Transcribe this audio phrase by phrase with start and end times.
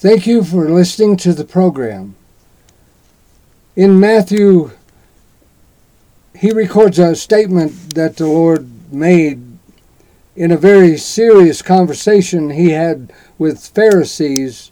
[0.00, 2.14] Thank you for listening to the program.
[3.74, 4.70] In Matthew,
[6.36, 9.58] he records a statement that the Lord made
[10.36, 14.70] in a very serious conversation he had with Pharisees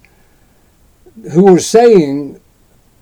[1.33, 2.41] who were saying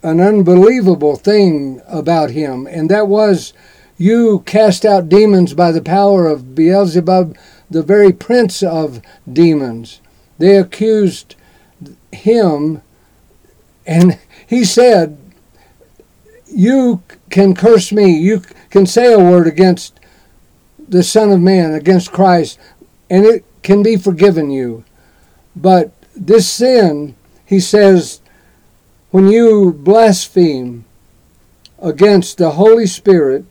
[0.02, 3.52] an unbelievable thing about him, and that was,
[3.98, 7.36] You cast out demons by the power of Beelzebub,
[7.70, 10.00] the very prince of demons.
[10.38, 11.34] They accused
[12.14, 12.82] him,
[13.86, 15.18] and he said,
[16.46, 20.00] You can curse me, you can say a word against
[20.88, 22.58] the Son of Man, against Christ,
[23.10, 24.84] and it can be forgiven you.
[25.56, 27.16] But this sin,
[27.46, 28.20] he says,
[29.10, 30.84] when you blaspheme
[31.78, 33.44] against the Holy Spirit,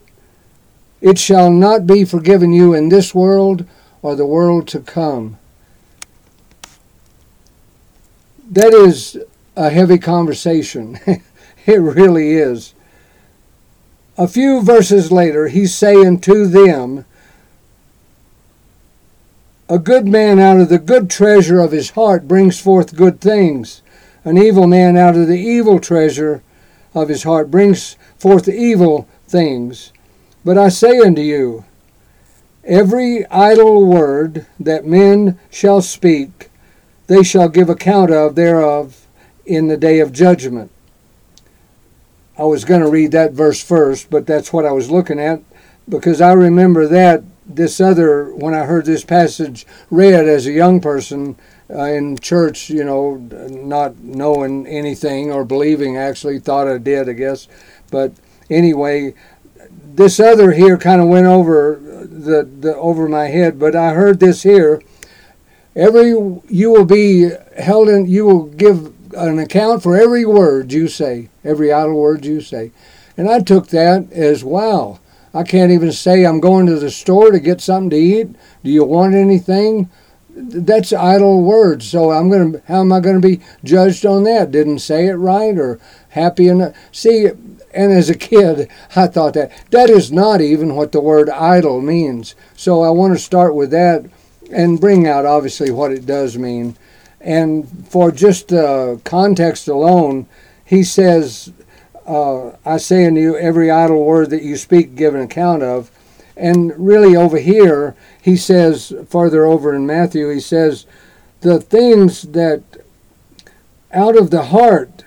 [0.99, 3.66] it shall not be forgiven you in this world
[4.02, 5.38] or the world to come.
[8.49, 9.17] That is
[9.55, 10.99] a heavy conversation.
[11.65, 12.73] it really is.
[14.17, 17.05] A few verses later, he's saying to them,
[19.69, 23.81] A good man out of the good treasure of his heart brings forth good things.
[24.23, 26.44] An evil man out of the evil treasure
[26.94, 29.91] of his heart brings forth evil things.
[30.45, 31.66] But I say unto you,
[32.64, 36.49] every idle word that men shall speak,
[37.14, 39.06] they shall give account of thereof
[39.45, 40.72] in the day of judgment.
[42.39, 45.44] I was going to read that verse first, but that's what I was looking at
[45.88, 50.81] because I remember that this other, when I heard this passage read as a young
[50.81, 51.36] person
[51.70, 57.14] uh, in church, you know, not knowing anything or believing, actually thought I did, I
[57.14, 57.48] guess.
[57.92, 58.14] But
[58.50, 59.14] anyway,
[59.70, 64.20] this other here kind of went over the, the over my head, but I heard
[64.20, 64.81] this here
[65.75, 68.05] Every you will be held in.
[68.05, 72.71] You will give an account for every word you say, every idle word you say.
[73.17, 74.99] And I took that as wow.
[75.33, 78.30] I can't even say I'm going to the store to get something to eat.
[78.64, 79.89] Do you want anything?
[80.36, 81.89] That's idle words.
[81.89, 82.61] So I'm to.
[82.67, 84.52] How am I to be judged on that?
[84.52, 86.75] Didn't say it right or happy enough?
[86.92, 87.27] See,
[87.73, 91.81] and as a kid, I thought that that is not even what the word idle
[91.81, 92.36] means.
[92.55, 94.05] So I want to start with that
[94.53, 96.75] and bring out obviously what it does mean.
[97.19, 100.27] And for just uh, context alone,
[100.65, 101.52] he says,
[102.05, 105.89] uh, I say unto you, every idle word that you speak, give an account of.
[106.36, 110.86] And really, over here, he says, farther over in Matthew, he says,
[111.42, 112.63] the things that
[113.93, 115.05] out of the heart,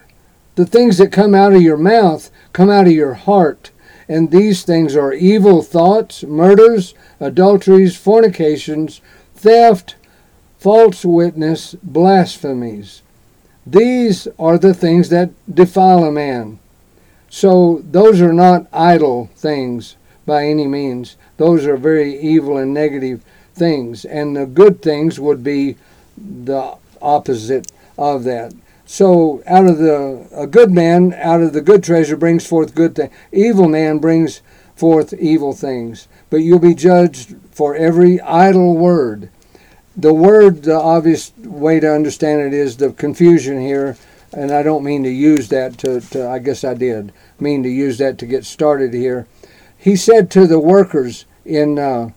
[0.55, 3.73] the things that come out of your mouth, come out of your heart.
[4.09, 9.01] And these things are evil thoughts, murders, adulteries, fornications,
[9.37, 9.97] theft,
[10.59, 13.03] false witness, blasphemies.
[13.67, 16.59] These are the things that defile a man.
[17.29, 21.17] So those are not idle things by any means.
[21.37, 23.23] Those are very evil and negative
[23.55, 24.05] things.
[24.05, 25.77] And the good things would be
[26.17, 28.55] the opposite of that.
[28.87, 32.95] So out of the a good man out of the good treasure brings forth good
[32.95, 33.13] things.
[33.33, 34.43] Evil man brings
[34.77, 36.07] forth evil things.
[36.31, 39.31] But you'll be judged for every idle word.
[39.97, 43.97] The word, the obvious way to understand it is the confusion here,
[44.31, 47.71] and I don't mean to use that to, to I guess I did mean to
[47.71, 49.27] use that to get started here.
[49.79, 52.11] He said to the workers in uh,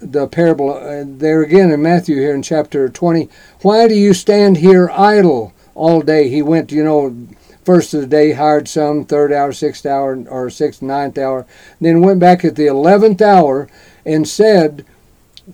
[0.00, 3.28] the parable, uh, there again in Matthew here in chapter 20,
[3.60, 6.30] Why do you stand here idle all day?
[6.30, 7.14] He went, you know,
[7.62, 11.46] first of the day, hired some, third hour, sixth hour, or sixth, ninth hour,
[11.78, 13.68] then went back at the eleventh hour
[14.08, 14.86] and said,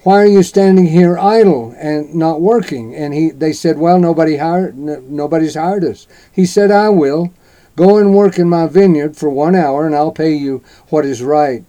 [0.02, 2.94] why are you standing here idle and not working?
[2.94, 6.06] And he, they said, well, nobody hired, nobody's hired us.
[6.32, 7.32] He said, I will.
[7.76, 11.22] Go and work in my vineyard for one hour, and I'll pay you what is
[11.22, 11.64] right.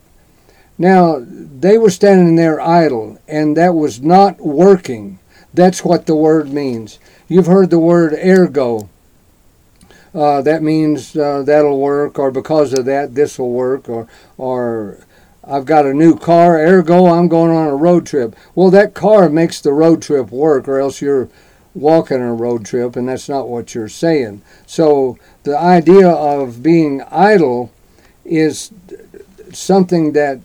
[0.78, 5.18] Now, they were standing there idle, and that was not working.
[5.54, 7.00] That's what the word means.
[7.28, 8.90] You've heard the word ergo.
[10.14, 14.08] Uh, that means uh, that'll work, or because of that, this will work, or,
[14.38, 15.05] or
[15.48, 18.36] I've got a new car, ergo I'm going on a road trip.
[18.56, 21.30] Well, that car makes the road trip work, or else you're
[21.74, 24.42] walking a road trip, and that's not what you're saying.
[24.66, 27.72] So the idea of being idle
[28.24, 28.72] is
[29.54, 30.40] something that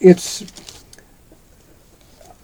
[0.00, 0.44] it's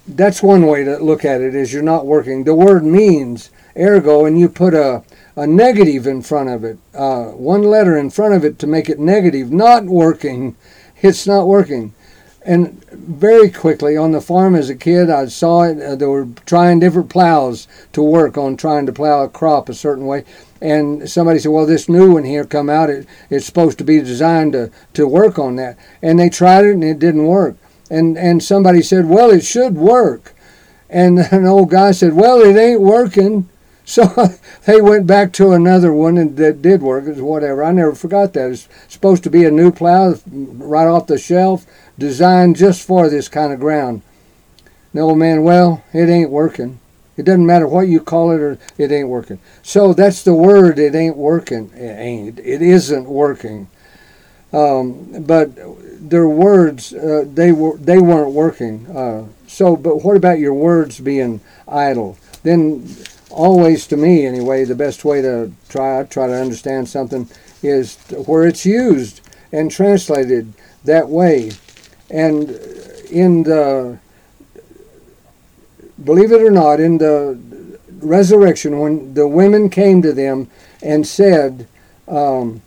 [0.06, 4.25] that's one way to look at it is you're not working the word means ergo
[4.25, 5.03] and you put a
[5.38, 8.88] a negative in front of it, uh, one letter in front of it to make
[8.88, 10.56] it negative, not working.
[11.00, 11.94] It's not working.
[12.44, 15.81] and very quickly on the farm as a kid, I saw it.
[15.81, 19.75] Uh, they were trying different plows to work on trying to plow a crop a
[19.75, 20.25] certain way.
[20.61, 22.91] And somebody said, "Well, this new one here come out.
[22.91, 26.73] It, it's supposed to be designed to, to work on that." And they tried it,
[26.73, 27.56] and it didn't work.
[27.88, 30.34] And and somebody said, "Well, it should work."
[30.91, 33.49] And an old guy said, "Well, it ain't working."
[33.88, 34.05] So
[34.67, 37.05] they went back to another one and that did work.
[37.06, 37.64] It's whatever.
[37.64, 38.50] I never forgot that.
[38.50, 41.64] It's supposed to be a new plow right off the shelf,
[41.99, 44.02] designed just for this kind of ground.
[44.93, 46.81] The old man, well, it ain't working.
[47.17, 49.38] It doesn't matter what you call it or it ain't working.
[49.62, 50.79] So that's the word.
[50.79, 51.70] It ain't working.
[51.75, 52.38] It ain't.
[52.41, 53.69] It isn't working.
[54.52, 55.50] Um, but
[56.11, 58.87] their words, uh, they were they weren't working.
[58.94, 62.19] Uh, so, but what about your words being idle?
[62.43, 62.87] Then
[63.38, 67.29] always to me anyway the best way to try try to understand something
[67.62, 67.96] is
[68.26, 69.20] where it's used
[69.52, 70.52] and translated
[70.85, 71.52] that way.
[72.11, 72.50] And
[73.11, 73.99] in the
[76.02, 77.38] believe it or not in the
[78.00, 80.50] resurrection when the women came to them
[80.82, 81.69] and said
[82.08, 82.61] um,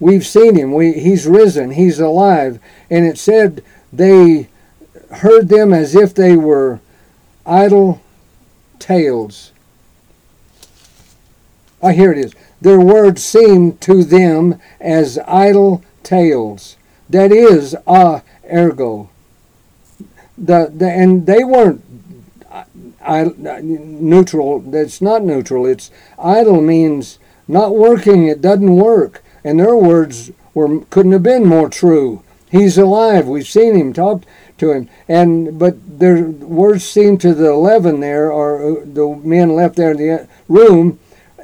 [0.00, 0.72] we've seen him.
[0.72, 1.72] We, he's risen.
[1.72, 2.60] He's alive.
[2.88, 3.62] And it said
[3.92, 4.48] they
[5.10, 6.80] heard them as if they were
[7.44, 8.00] idle
[8.78, 9.52] tales
[11.82, 12.34] Oh, here it is.
[12.60, 16.76] Their words seemed to them as idle tales.
[17.08, 18.22] That is, ah,
[18.52, 19.10] ergo.
[20.36, 21.84] The, the, and they weren't
[23.08, 23.32] I,
[23.62, 24.60] neutral.
[24.60, 25.66] That's not neutral.
[25.66, 28.28] It's idle means not working.
[28.28, 29.24] It doesn't work.
[29.42, 32.22] And their words were couldn't have been more true.
[32.50, 33.26] He's alive.
[33.26, 33.92] We've seen him.
[33.92, 34.26] Talked
[34.58, 34.88] to him.
[35.08, 39.92] And but their words seem to the eleven there, or uh, the men left there
[39.92, 40.98] in the room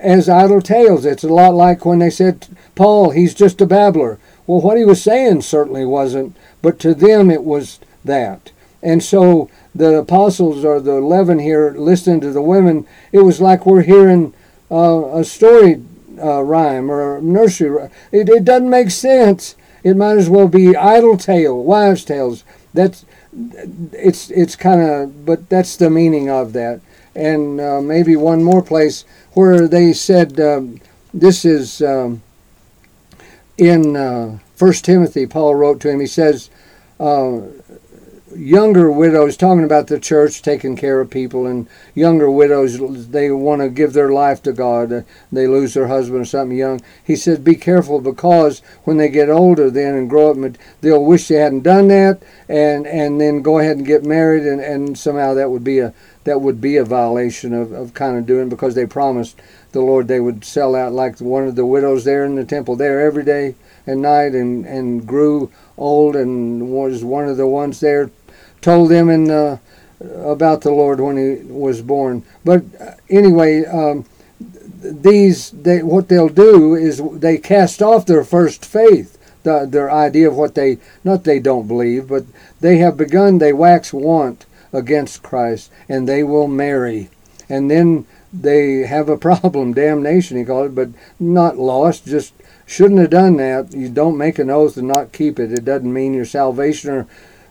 [0.04, 1.04] as idle tales.
[1.04, 4.18] It's a lot like when they said, Paul, he's just a babbler.
[4.46, 8.52] Well, what he was saying certainly wasn't, but to them it was that.
[8.82, 13.64] And so the apostles or the eleven here listening to the women, it was like
[13.64, 14.34] we're hearing
[14.70, 15.82] uh, a story
[16.22, 17.90] uh, rhyme or a nursery rhyme.
[18.12, 19.56] It, it doesn't make sense.
[19.82, 22.44] It might as well be idle tale, wives' tales.
[22.74, 23.06] That's
[23.92, 26.80] it's it's kind of, but that's the meaning of that.
[27.14, 30.80] And uh, maybe one more place where they said um,
[31.12, 32.22] this is um,
[33.56, 34.38] in uh,
[34.82, 35.26] Timothy.
[35.26, 36.00] Paul wrote to him.
[36.00, 36.50] He says,
[36.98, 37.40] uh,
[38.34, 43.62] "Younger widows, talking about the church taking care of people, and younger widows, they want
[43.62, 44.92] to give their life to God.
[44.92, 46.80] Uh, they lose their husband or something young.
[47.04, 51.28] He says, be careful because when they get older, then and grow up, they'll wish
[51.28, 55.34] they hadn't done that, and and then go ahead and get married, and and somehow
[55.34, 55.94] that would be a
[56.24, 59.40] that would be a violation of, of kind of doing because they promised
[59.72, 62.76] the Lord they would sell out like one of the widows there in the temple
[62.76, 63.54] there every day
[63.86, 68.10] and night and, and grew old and was one of the ones there
[68.60, 69.58] told them in uh,
[70.24, 72.24] about the Lord when he was born.
[72.44, 74.06] But uh, anyway, um,
[74.40, 79.18] these they what they'll do is they cast off their first faith.
[79.42, 82.24] The, their idea of what they not they don't believe, but
[82.60, 83.38] they have begun.
[83.38, 87.08] They wax want against Christ, and they will marry.
[87.48, 92.34] And then they have a problem, damnation, he called it, but not lost, just
[92.66, 93.72] shouldn't have done that.
[93.72, 95.52] You don't make an oath and not keep it.
[95.52, 97.06] It doesn't mean your salvation or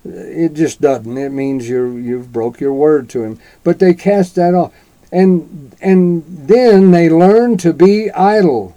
[0.06, 1.18] it just doesn't.
[1.18, 3.40] It means you you've broke your word to him.
[3.64, 4.74] But they cast that off.
[5.12, 8.76] And and then they learn to be idle.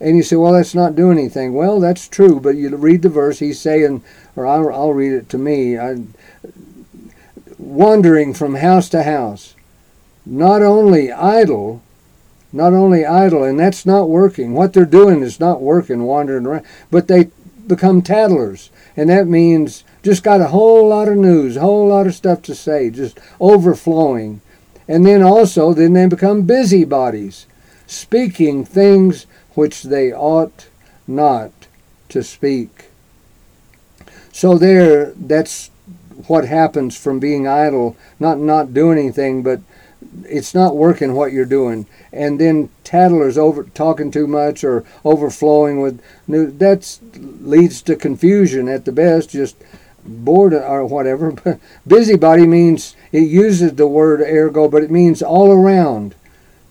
[0.00, 1.54] And you say, well, that's not doing anything.
[1.54, 3.38] Well, that's true, but you read the verse.
[3.38, 4.02] He's saying,
[4.34, 5.78] or I'll, I'll read it to me.
[5.78, 5.98] I,
[7.62, 9.54] wandering from house to house,
[10.26, 11.82] not only idle,
[12.52, 14.52] not only idle, and that's not working.
[14.52, 17.30] What they're doing is not working, wandering around, but they
[17.66, 22.06] become tattlers, and that means just got a whole lot of news, a whole lot
[22.06, 24.40] of stuff to say, just overflowing.
[24.88, 27.46] And then also, then they become busybodies,
[27.86, 30.68] speaking things which they ought
[31.06, 31.52] not
[32.08, 32.86] to speak.
[34.32, 35.70] So there, that's
[36.28, 39.60] what happens from being idle, not not doing anything, but
[40.24, 41.86] it's not working what you're doing.
[42.12, 48.68] And then tattlers over talking too much or overflowing with new that leads to confusion
[48.68, 49.56] at the best, just
[50.04, 51.32] bored or whatever.
[51.32, 56.14] But busybody means it uses the word ergo, but it means all around.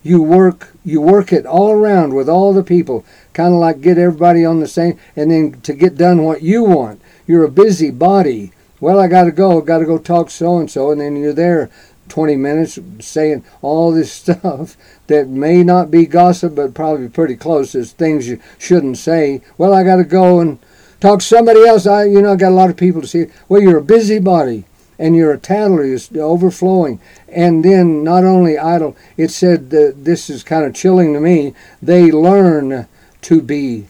[0.03, 3.98] You work you work it all around with all the people, kind of like get
[3.98, 7.01] everybody on the same, and then to get done what you want.
[7.27, 8.51] You're a busybody
[8.82, 9.62] well, I got to go.
[9.62, 11.70] Got to go talk so and so, and then you're there
[12.10, 14.76] 20 minutes saying all this stuff
[15.08, 19.42] that may not be gossip, but probably pretty close as things you shouldn't say.
[19.58, 20.60] Well, I got to go and
[21.00, 21.88] talk to somebody else.
[21.88, 23.28] I, you know, I got a lot of people to see.
[23.48, 24.66] Well, you're a busybody
[25.00, 27.00] and you're a tattler, you're overflowing.
[27.28, 31.56] And then not only idle, it said that this is kind of chilling to me.
[31.82, 32.88] They learn
[33.24, 33.88] to be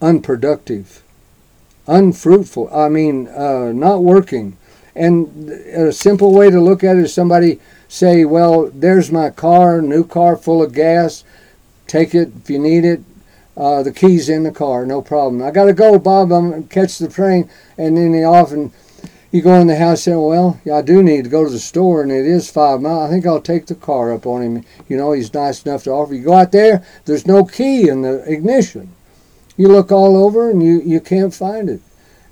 [0.00, 1.02] unproductive,
[1.86, 2.68] unfruitful.
[2.74, 4.56] I mean, uh, not working.
[4.94, 9.80] And a simple way to look at it is somebody say, "Well, there's my car,
[9.80, 11.24] new car full of gas.
[11.86, 13.00] Take it if you need it.
[13.56, 15.42] Uh, the keys in the car, no problem.
[15.42, 16.32] I got to go, Bob.
[16.32, 17.48] I'm gonna catch the train."
[17.78, 18.72] And then they often
[19.32, 21.50] you go in the house and say, well, yeah, I do need to go to
[21.50, 23.08] the store, and it is five miles.
[23.08, 24.64] I think I'll take the car up on him.
[24.88, 26.14] You know, he's nice enough to offer.
[26.14, 28.92] You go out there, there's no key in the ignition.
[29.56, 31.80] You look all over, and you, you can't find it.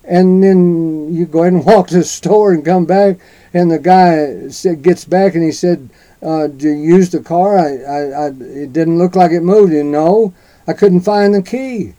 [0.05, 3.19] And then you go ahead and walk to the store and come back,
[3.53, 5.91] and the guy said, gets back and he said,
[6.23, 7.59] uh, "Do you use the car?
[7.59, 10.35] I, I, I, it didn't look like it moved." And no,
[10.67, 11.95] I couldn't find the key.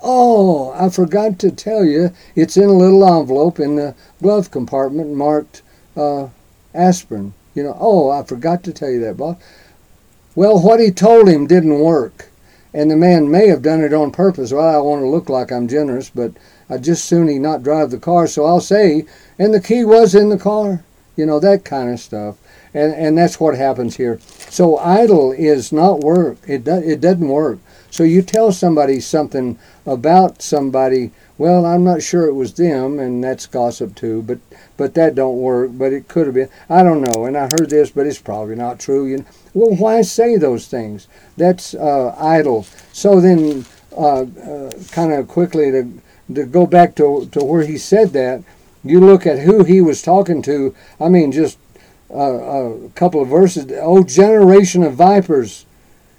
[0.00, 5.14] Oh, I forgot to tell you, it's in a little envelope in the glove compartment
[5.14, 5.62] marked
[5.96, 6.28] uh,
[6.74, 7.32] aspirin.
[7.54, 9.40] You know, oh, I forgot to tell you that, Bob.
[10.34, 12.28] Well, what he told him didn't work.
[12.74, 14.52] And the man may have done it on purpose.
[14.52, 16.32] Well, I want to look like I'm generous, but
[16.68, 18.26] I just soon he not drive the car.
[18.26, 19.06] So I'll say,
[19.38, 20.84] and the key was in the car.
[21.16, 22.36] You know, that kind of stuff.
[22.74, 24.18] And, and that's what happens here.
[24.50, 26.38] So idle is not work.
[26.48, 27.60] It, do, it doesn't work.
[27.90, 33.22] So you tell somebody something about somebody, well, I'm not sure it was them, and
[33.22, 34.38] that's gossip too, but
[34.76, 36.48] but that don't work, but it could have been.
[36.68, 39.06] I don't know, and I heard this, but it's probably not true.
[39.06, 39.24] You know?
[39.52, 41.08] Well, why say those things?
[41.36, 42.66] That's uh, idle.
[42.92, 43.64] So then,
[43.96, 46.02] uh, uh, kind of quickly to,
[46.34, 48.42] to go back to, to where he said that,
[48.84, 50.74] you look at who he was talking to.
[51.00, 51.58] I mean, just
[52.12, 53.66] uh, a couple of verses.
[53.80, 55.66] Oh, generation of vipers,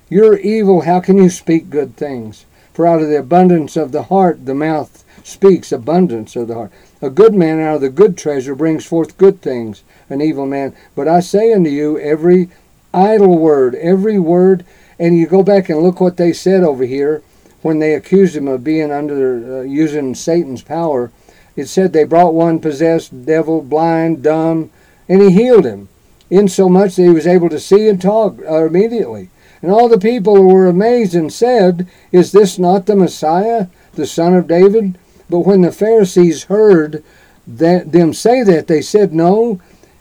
[0.10, 0.81] you're evil.
[0.81, 2.45] How can you speak good things?
[2.74, 6.72] For out of the abundance of the heart, the mouth speaks abundance of the heart.
[7.01, 10.75] A good man out of the good treasure brings forth good things, an evil man.
[10.96, 12.50] But I say unto you, every
[12.94, 14.63] idle word, every word,
[15.00, 17.24] and you go back and look what they said over here
[17.63, 21.12] when they accused him of being under uh, using Satan's power.
[21.55, 24.70] It said they brought one possessed, devil, blind, dumb,
[25.10, 25.89] and he healed him,
[26.29, 29.29] insomuch that he was able to see and talk uh, immediately.
[29.63, 34.36] And all the people were amazed and said, Is this not the Messiah, the son
[34.36, 35.00] of David?
[35.29, 37.03] But when the Pharisees heard
[37.48, 39.60] that, them say that, they said, No,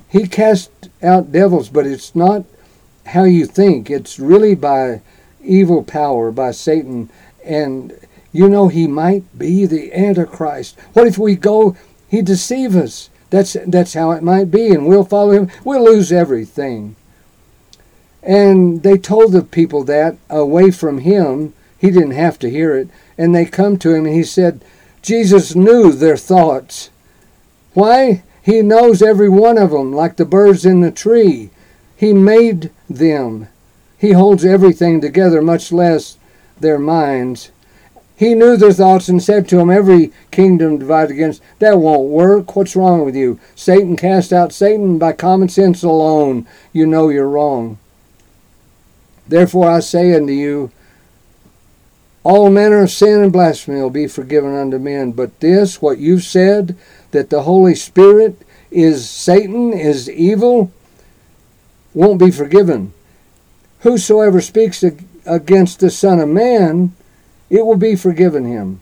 [0.09, 0.71] he cast
[1.03, 2.45] out devils, but it's not
[3.07, 3.91] how you think.
[3.91, 5.01] It's really by
[5.43, 7.11] evil power, by Satan.
[7.45, 7.99] And
[8.33, 10.77] you know, he might be the Antichrist.
[10.93, 11.77] What if we go,
[12.09, 13.09] he deceive us?
[13.31, 15.51] That's, that's how it might be, and we'll follow him.
[15.65, 16.97] We'll lose everything.
[18.25, 21.53] And they told the people that away from him.
[21.79, 22.89] He didn't have to hear it.
[23.19, 24.65] And they come to him and he said,
[25.05, 26.89] Jesus knew their thoughts.
[27.75, 28.23] Why?
[28.41, 31.51] He knows every one of them, like the birds in the tree.
[31.95, 33.49] He made them.
[33.99, 36.17] He holds everything together, much less
[36.59, 37.51] their minds.
[38.17, 42.57] He knew their thoughts and said to them, Every kingdom divided against, that won't work.
[42.57, 43.39] What's wrong with you?
[43.55, 46.47] Satan cast out Satan by common sense alone.
[46.73, 47.77] You know you're wrong.
[49.29, 50.71] Therefore I say unto you,
[52.25, 55.13] all manner of sin and blasphemy will be forgiven unto men.
[55.13, 56.77] But this, what you've said,
[57.11, 58.41] that the Holy Spirit
[58.71, 60.73] is Satan, is evil,
[61.93, 62.93] won't be forgiven.
[63.81, 64.83] Whosoever speaks
[65.27, 66.95] against the Son of Man,
[67.51, 68.81] it will be forgiven him.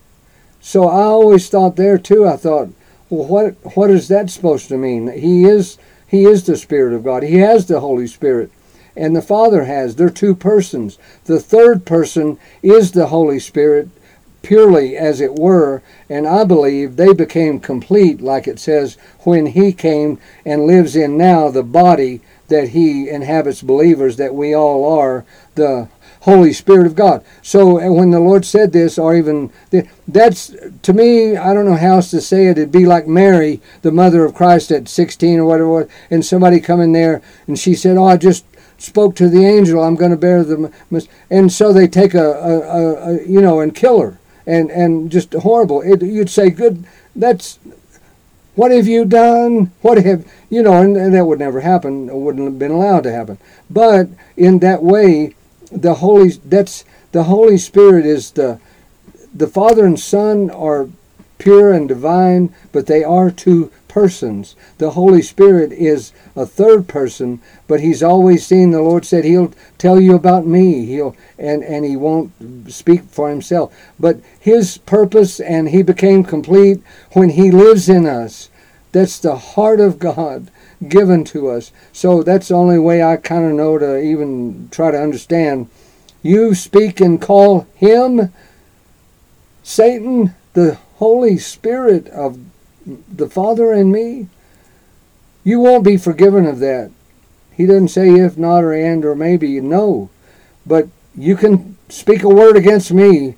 [0.60, 2.68] So I always thought there too, I thought,
[3.10, 5.12] well, what what is that supposed to mean?
[5.12, 7.24] He is he is the Spirit of God.
[7.24, 8.50] He has the Holy Spirit
[8.96, 9.96] and the Father has.
[9.96, 10.98] They're two persons.
[11.24, 13.88] The third person is the Holy Spirit,
[14.42, 19.72] purely as it were, and I believe they became complete, like it says, when He
[19.72, 25.24] came and lives in now the body that He inhabits believers, that we all are,
[25.54, 25.88] the
[26.22, 27.24] Holy Spirit of God.
[27.42, 29.50] So uh, when the Lord said this, or even
[30.06, 32.58] that's to me, I don't know how else to say it.
[32.58, 36.80] It'd be like Mary, the mother of Christ at 16 or whatever, and somebody come
[36.80, 38.44] in there and she said, "Oh, I just
[38.82, 40.72] spoke to the angel, I'm going to bear the.
[41.30, 44.18] And so they take a, a, a, a, you know, and kill her.
[44.44, 45.82] And, and just horrible.
[45.82, 46.84] It, you'd say, good,
[47.14, 47.60] that's,
[48.56, 49.70] what have you done?
[49.82, 52.08] What have, you know, and, and that would never happen.
[52.08, 53.38] It wouldn't have been allowed to happen.
[53.70, 55.36] But in that way,
[55.70, 58.58] the Holy, that's, the Holy Spirit is the,
[59.32, 60.88] the Father and Son are
[61.38, 64.56] pure and divine, but they are two persons.
[64.78, 69.52] The Holy Spirit is a third person, but he's always seen the Lord said he'll
[69.76, 70.86] tell you about me.
[70.86, 72.32] He'll and and he won't
[72.72, 73.76] speak for himself.
[74.00, 76.82] But his purpose and he became complete
[77.12, 78.48] when he lives in us.
[78.92, 80.50] That's the heart of God
[80.88, 81.70] given to us.
[81.92, 85.68] So that's the only way I kind of know to even try to understand.
[86.22, 88.32] You speak and call him
[89.62, 92.38] Satan, the Holy Spirit of
[92.86, 94.28] the Father and me.
[95.44, 96.90] You won't be forgiven of that.
[97.52, 99.60] He doesn't say if not or and or maybe.
[99.60, 100.10] No.
[100.64, 103.36] But you can speak a word against me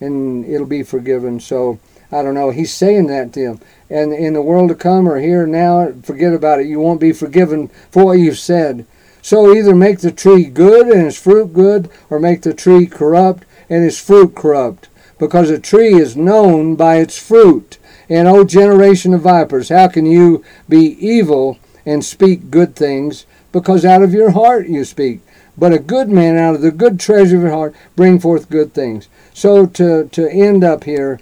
[0.00, 1.40] and it'll be forgiven.
[1.40, 1.78] So
[2.10, 2.50] I don't know.
[2.50, 3.60] He's saying that to him.
[3.88, 6.66] And in the world to come or here now, forget about it.
[6.66, 8.86] You won't be forgiven for what you've said.
[9.22, 13.44] So either make the tree good and its fruit good, or make the tree corrupt
[13.70, 14.88] and its fruit corrupt.
[15.18, 17.78] Because a tree is known by its fruit.
[18.08, 23.26] And O generation of vipers, how can you be evil and speak good things?
[23.52, 25.20] Because out of your heart you speak.
[25.56, 28.72] But a good man out of the good treasure of your heart bring forth good
[28.72, 29.08] things.
[29.34, 31.20] So to, to end up here,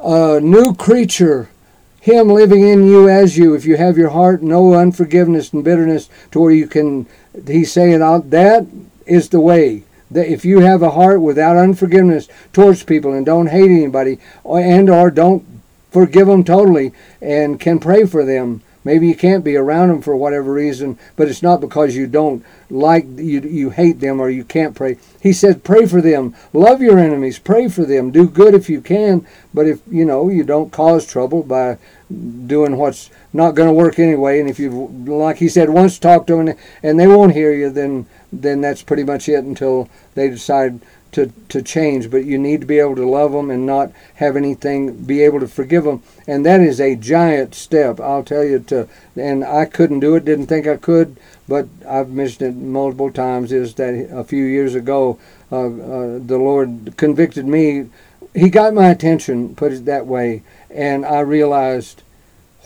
[0.00, 1.48] a new creature,
[2.00, 6.10] Him living in you as you, if you have your heart no unforgiveness and bitterness
[6.32, 7.06] to where you can,
[7.46, 8.66] He's saying that
[9.06, 9.84] is the way.
[10.10, 14.90] That if you have a heart without unforgiveness towards people and don't hate anybody and
[14.90, 15.53] or don't
[15.94, 20.14] forgive them totally and can pray for them, Maybe you can't be around them for
[20.14, 24.44] whatever reason, but it's not because you don't like you you hate them or you
[24.44, 24.98] can't pray.
[25.20, 26.34] He said pray for them.
[26.52, 28.10] Love your enemies, pray for them.
[28.10, 31.78] Do good if you can, but if you know, you don't cause trouble by
[32.46, 34.70] doing what's not going to work anyway and if you
[35.06, 38.82] like he said once talk to them and they won't hear you then then that's
[38.82, 40.78] pretty much it until they decide
[41.14, 44.36] to, to change, but you need to be able to love them and not have
[44.36, 46.02] anything, be able to forgive them.
[46.26, 48.58] And that is a giant step, I'll tell you.
[48.60, 51.16] To And I couldn't do it, didn't think I could,
[51.48, 55.18] but I've mentioned it multiple times, is that a few years ago,
[55.52, 57.88] uh, uh, the Lord convicted me.
[58.34, 62.02] He got my attention, put it that way, and I realized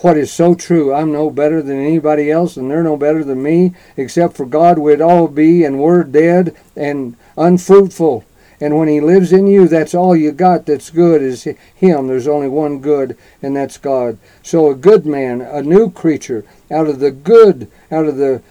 [0.00, 0.94] what is so true.
[0.94, 4.78] I'm no better than anybody else, and they're no better than me, except for God,
[4.78, 8.24] we'd all be, and we're dead and unfruitful.
[8.60, 12.08] And when He lives in you, that's all you got that's good is Him.
[12.08, 14.18] There's only one good, and that's God.
[14.42, 18.42] So a good man, a new creature, out of the good, out of the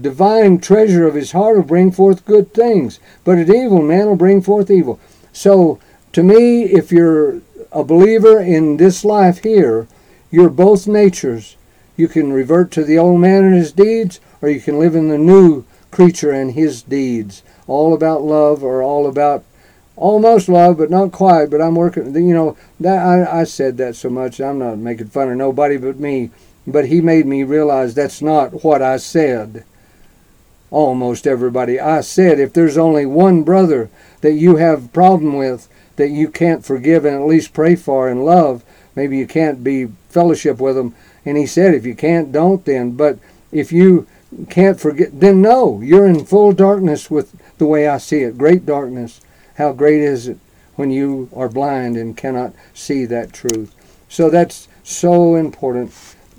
[0.00, 3.00] divine treasure of his heart will bring forth good things.
[3.24, 5.00] But an evil man will bring forth evil.
[5.32, 5.80] So
[6.12, 7.40] to me, if you're
[7.72, 9.88] a believer in this life here,
[10.30, 11.56] you're both natures.
[11.96, 15.08] You can revert to the old man and his deeds, or you can live in
[15.08, 19.44] the new creature and his deeds all about love or all about
[19.96, 21.50] almost love, but not quite.
[21.50, 22.14] But I'm working.
[22.14, 24.40] You know that I, I said that so much.
[24.40, 26.30] I'm not making fun of nobody but me.
[26.66, 29.64] But he made me realize that's not what I said.
[30.70, 31.78] Almost everybody.
[31.78, 33.88] I said if there's only one brother
[34.20, 38.24] that you have problem with that you can't forgive and at least pray for and
[38.24, 40.94] love, maybe you can't be fellowship with them.
[41.24, 42.92] And he said if you can't, don't then.
[42.92, 43.18] But
[43.52, 44.06] if you
[44.50, 48.38] can't forget, then no, you're in full darkness with the way I see it.
[48.38, 49.20] Great darkness.
[49.56, 50.38] How great is it
[50.74, 53.74] when you are blind and cannot see that truth?
[54.08, 55.92] So that's so important.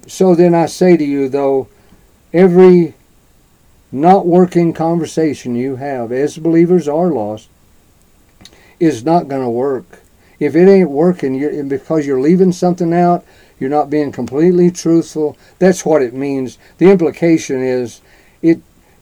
[0.07, 1.67] So then I say to you, though,
[2.33, 2.93] every
[3.91, 7.49] not working conversation you have as believers are lost
[8.79, 10.01] is not going to work.
[10.39, 13.25] If it ain't working, you're, because you're leaving something out,
[13.59, 15.35] you're not being completely truthful.
[15.57, 16.59] That's what it means.
[16.77, 18.01] The implication is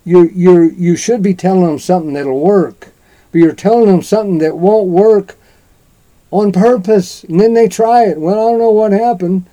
[0.05, 2.89] you you you should be telling them something that'll work,
[3.31, 5.35] but you're telling them something that won't work
[6.31, 8.19] on purpose, and then they try it.
[8.19, 9.45] Well, I don't know what happened.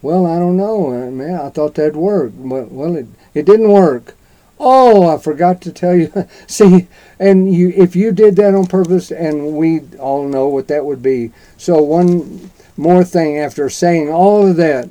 [0.00, 1.40] Well, I don't know, uh, man.
[1.40, 4.14] I thought that'd work, but well, it it didn't work.
[4.60, 6.12] Oh, I forgot to tell you.
[6.46, 6.86] See,
[7.18, 11.02] and you if you did that on purpose, and we all know what that would
[11.02, 11.32] be.
[11.56, 14.90] So one more thing after saying all of that,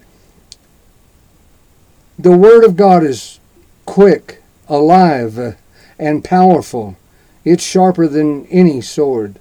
[2.20, 3.40] the Word of God is
[3.86, 5.52] quick alive uh,
[6.00, 6.98] and powerful.
[7.44, 9.40] It's sharper than any sword,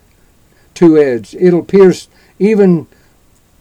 [0.75, 1.35] two edged.
[1.35, 2.09] It'll pierce
[2.39, 2.87] even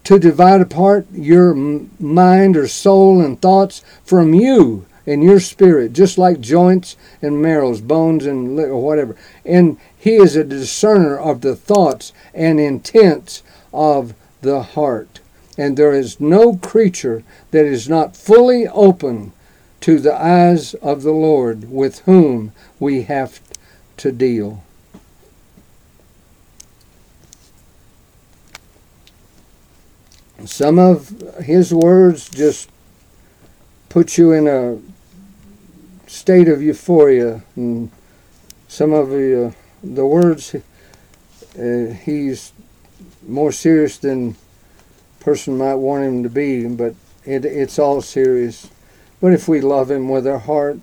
[0.03, 6.17] to divide apart your mind or soul and thoughts from you and your spirit, just
[6.17, 9.15] like joints and marrows, bones and whatever.
[9.43, 15.19] And he is a discerner of the thoughts and intents of the heart.
[15.57, 19.31] And there is no creature that is not fully open
[19.81, 23.39] to the eyes of the Lord with whom we have
[23.97, 24.63] to deal.
[30.45, 31.09] Some of
[31.43, 32.69] his words just
[33.89, 34.77] put you in a
[36.07, 37.41] state of euphoria.
[37.55, 37.91] And
[38.67, 39.51] some of the, uh,
[39.83, 40.55] the words,
[41.57, 42.51] uh, he's
[43.27, 44.35] more serious than
[45.19, 46.93] person might want him to be, but
[47.25, 48.69] it, it's all serious.
[49.25, 50.77] But if we love him with our heart,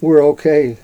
[0.00, 0.76] we're okay.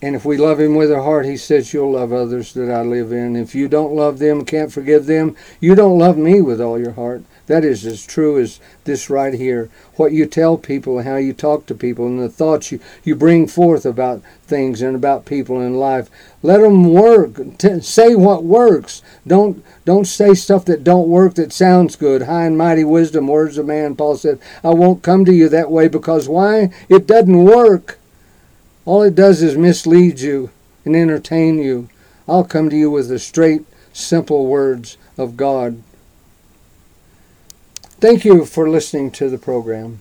[0.00, 2.82] And if we love him with our heart, he says, You'll love others that I
[2.82, 3.34] live in.
[3.34, 6.92] If you don't love them, can't forgive them, you don't love me with all your
[6.92, 7.24] heart.
[7.50, 9.70] That is as true as this right here.
[9.96, 13.48] What you tell people how you talk to people and the thoughts you, you bring
[13.48, 16.08] forth about things and about people in life.
[16.44, 17.58] Let them work.
[17.58, 19.02] T- say what works.
[19.26, 22.22] Don't don't say stuff that don't work that sounds good.
[22.22, 23.96] High and mighty wisdom, words of man.
[23.96, 26.72] Paul said, I won't come to you that way because why?
[26.88, 27.98] It doesn't work.
[28.84, 30.50] All it does is mislead you
[30.84, 31.88] and entertain you.
[32.28, 35.82] I'll come to you with the straight, simple words of God.
[38.00, 40.00] Thank you for listening to the program.